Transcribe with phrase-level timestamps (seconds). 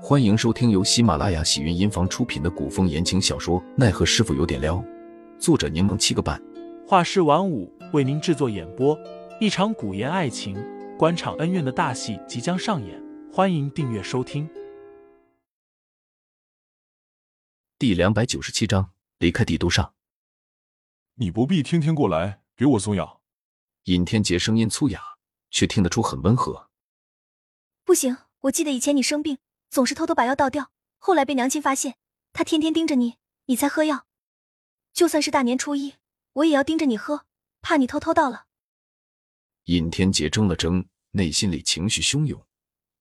[0.00, 4.76] 欢迎收听由喜马拉雅喜云音房出品的古风言情小说《奈何师傅有点撩》，
[5.40, 6.40] 作者柠檬七个半，
[6.86, 8.96] 画师晚舞为您制作演播。
[9.40, 10.56] 一场古言爱情、
[10.96, 14.48] 官场恩怨的大戏即将上演，欢迎订阅收听。
[17.76, 19.94] 第两百九十七章离开帝都上，
[21.16, 23.20] 你不必天天过来给我送药。
[23.84, 25.02] 尹天杰声音粗哑，
[25.50, 26.68] 却听得出很温和。
[27.84, 29.38] 不行，我记得以前你生病。
[29.70, 31.96] 总是偷偷把药倒掉，后来被娘亲发现，
[32.32, 34.06] 她天天盯着你，你才喝药。
[34.92, 35.94] 就算是大年初一，
[36.32, 37.24] 我也要盯着你喝，
[37.60, 38.46] 怕你偷偷倒了。
[39.64, 42.42] 尹天杰怔了怔，内心里情绪汹涌，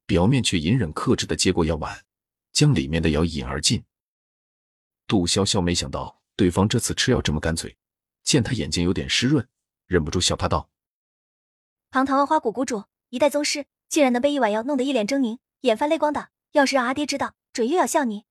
[0.05, 2.05] 表面却隐忍克制的接过药碗，
[2.51, 3.83] 将里面的药一饮而尽。
[5.07, 7.75] 杜潇潇没想到对方这次吃药这么干脆，
[8.23, 9.47] 见他眼睛有点湿润，
[9.85, 10.69] 忍不住笑他道
[11.89, 18.25] ：“堂堂万花谷谷主，一代宗师，竟然能被一碗药弄得一脸狰狞，眼泛泪光的。”要是让阿爹知道，准又要笑你。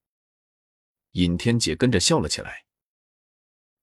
[1.12, 2.64] 尹天杰跟着笑了起来。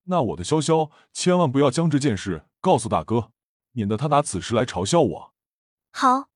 [0.03, 3.31] 那我的潇潇，千万不要将这件事告诉大哥，
[3.71, 5.33] 免得他拿此事来嘲笑我。
[5.91, 6.29] 好，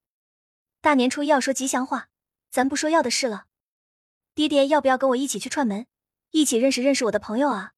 [0.80, 2.10] 大年初一要说吉祥话，
[2.50, 3.48] 咱不说要的事了。
[4.34, 5.88] 爹爹要不要跟我一起去串门，
[6.32, 7.74] 一起认识认识我的朋友啊？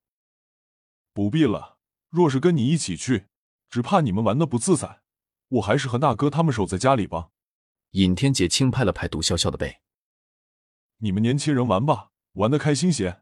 [1.14, 1.78] 不必了，
[2.10, 3.28] 若是跟你一起去，
[3.70, 5.02] 只怕你们玩的不自在。
[5.48, 7.30] 我还是和大哥他们守在家里吧。
[7.92, 9.82] 尹天杰轻拍了拍杜潇潇的背。
[11.02, 13.22] 你们年轻人玩吧，玩的开心些。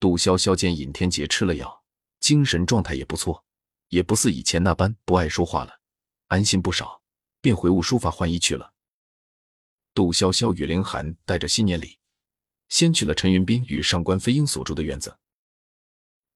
[0.00, 1.84] 杜潇潇见尹天杰吃了药，
[2.18, 3.44] 精神状态也不错，
[3.88, 5.78] 也不似以前那般不爱说话了，
[6.26, 7.02] 安心不少，
[7.40, 8.74] 便回屋书法换衣去了。
[9.94, 12.00] 杜潇潇与凌寒带着新年礼，
[12.68, 15.16] 先去了陈云斌与上官飞鹰所住的院子。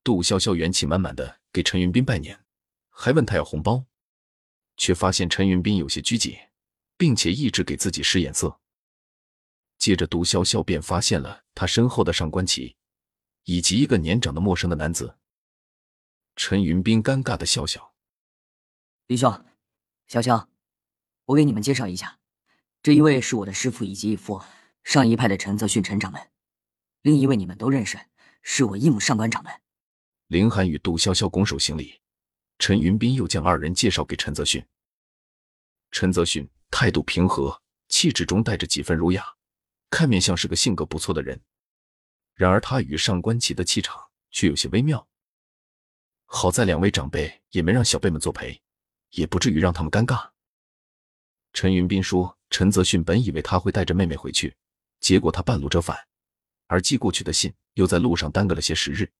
[0.05, 2.45] 杜潇潇元气满满的给陈云斌拜年，
[2.91, 3.85] 还问他要红包，
[4.77, 6.39] 却发现陈云斌有些拘谨，
[6.97, 8.61] 并且一直给自己使眼色。
[9.89, 12.77] 接着，杜潇潇便发现了他身后的上官琪，
[13.45, 15.17] 以及一个年长的陌生的男子。
[16.37, 17.95] 陈云斌尴尬的笑笑
[19.09, 19.33] ：“李兄，
[20.07, 20.47] 潇潇，
[21.25, 22.19] 我给你们介绍一下，
[22.83, 24.43] 这一位是我的师傅以及义父，
[24.85, 26.21] 上一派的陈泽训陈掌门；
[27.01, 27.99] 另一位你们都认识，
[28.43, 29.51] 是我义母上官掌门。”
[30.29, 31.99] 林寒与杜潇潇拱手行礼，
[32.59, 34.63] 陈云斌又将二人介绍给陈泽训。
[35.91, 39.38] 陈泽训态度平和，气质中带着几分儒雅。
[39.91, 41.41] 看面像是个性格不错的人，
[42.35, 45.09] 然而他与上官奇的气场却有些微妙。
[46.27, 48.61] 好在两位长辈也没让小辈们作陪，
[49.11, 50.31] 也不至于让他们尴尬。
[51.55, 54.55] 陈云斌说：“陈泽训本以为他会带着妹妹回去，
[55.01, 55.99] 结果他半路折返，
[56.67, 59.11] 而寄过去的信又在路上耽搁了些时日，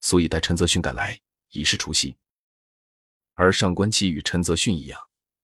[0.00, 2.16] 所以带陈泽训赶来已是除夕。
[3.34, 5.00] 而上官奇与陈泽训一样，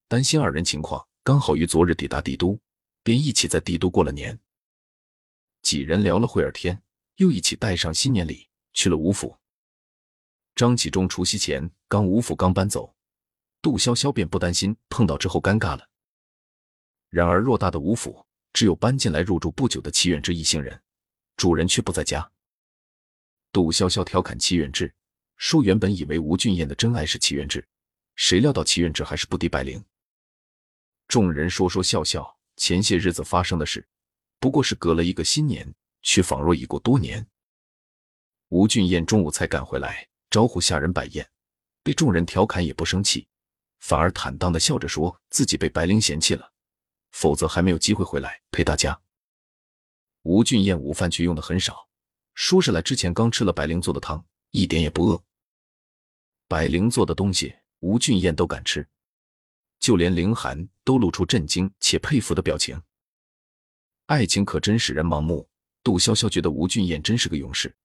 [0.07, 2.59] 担心二人情况，刚好于昨日抵达帝都，
[3.03, 4.39] 便一起在帝都过了年。”
[5.63, 6.83] 几人聊了会儿天，
[7.17, 9.37] 又一起带上新年礼去了吴府。
[10.55, 12.95] 张启忠除夕前刚吴府刚搬走，
[13.63, 15.89] 杜潇潇便不担心碰到之后尴尬了。
[17.11, 20.83] 然而偌大的吴府，只有搬进来入住不久的齐远志一行人，
[21.37, 22.31] 主人却不在家。
[23.53, 24.93] 杜潇潇调侃齐远志
[25.37, 27.67] 说：“原本以为吴俊彦的真爱是齐远志，
[28.17, 29.83] 谁料到齐远志还是不敌白灵。”
[31.09, 33.87] 众人说说笑笑，前些日子发生的事。
[34.41, 37.27] 不过是隔了一个新年，却仿若已过多年。
[38.49, 41.29] 吴俊彦中午才赶回来，招呼下人摆宴，
[41.83, 43.27] 被众人调侃也不生气，
[43.81, 46.53] 反而坦荡的笑着说自己被白灵嫌弃了，
[47.11, 48.99] 否则还没有机会回来陪大家。
[50.23, 51.89] 吴俊彦午饭却用的很少，
[52.35, 55.23] 说是来之前刚吃了白灵做的汤，一点也不饿。
[56.47, 58.89] 白灵做的东西，吴俊彦都敢吃，
[59.81, 62.81] 就连凌寒都露出震惊且佩服的表情。
[64.09, 65.47] 爱情可真使人盲目。
[65.85, 67.77] 杜潇潇觉得吴俊彦真是个勇士，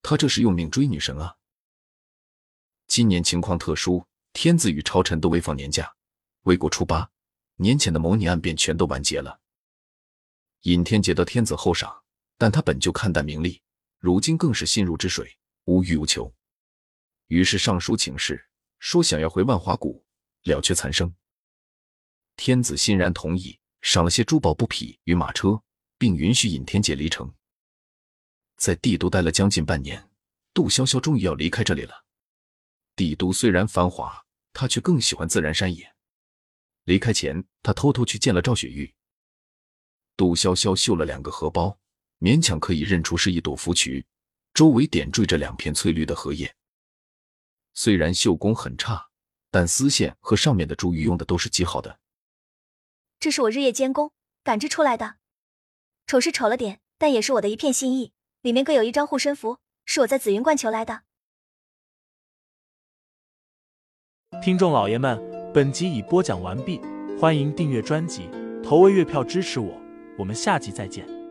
[0.00, 1.36] 他这是用命追女神啊！
[2.86, 5.92] 今年情况特殊，天子与朝臣都未放年假，
[6.42, 7.10] 未过初八，
[7.56, 9.40] 年前的谋逆案便全都完结了。
[10.62, 12.04] 尹天杰得天子厚赏，
[12.38, 13.60] 但他本就看淡名利，
[13.98, 16.32] 如今更是心如止水，无欲无求。
[17.26, 18.48] 于是上书请示，
[18.78, 20.04] 说想要回万华谷
[20.44, 21.12] 了却残生。
[22.36, 25.60] 天子欣然同意，赏了些珠宝布匹与马车。
[26.02, 27.32] 并允许尹天杰离城，
[28.56, 30.10] 在帝都待了将近半年，
[30.52, 32.04] 杜潇潇终于要离开这里了。
[32.96, 35.94] 帝都虽然繁华，他却更喜欢自然山野。
[36.86, 38.92] 离开前，他偷偷去见了赵雪玉。
[40.16, 41.78] 杜潇潇嗅了两个荷包，
[42.18, 44.04] 勉强可以认出是一朵芙蕖，
[44.54, 46.52] 周围点缀着两片翠绿的荷叶。
[47.74, 49.08] 虽然绣工很差，
[49.52, 52.00] 但丝线和上面的珠玉用的都是极好的。
[53.20, 54.12] 这是我日夜监工
[54.42, 55.18] 赶制出来的。
[56.12, 58.12] 丑是丑了点，但也是我的一片心意。
[58.42, 59.56] 里面各有一张护身符，
[59.86, 61.04] 是我在紫云观求来的。
[64.42, 65.18] 听众老爷们，
[65.54, 66.82] 本集已播讲完毕，
[67.18, 68.28] 欢迎订阅专辑，
[68.62, 69.72] 投喂月票支持我，
[70.18, 71.21] 我们下集再见。